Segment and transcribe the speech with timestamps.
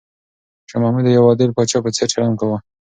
[0.69, 2.57] شاه محمود د یو عادل پاچا په څېر چلند کاوه.